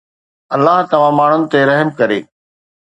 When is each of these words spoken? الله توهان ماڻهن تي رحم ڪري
الله 0.55 0.77
توهان 0.91 1.15
ماڻهن 1.19 1.47
تي 1.51 1.59
رحم 1.71 1.87
ڪري 1.99 2.19